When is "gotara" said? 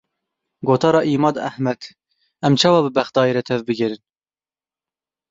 0.69-1.01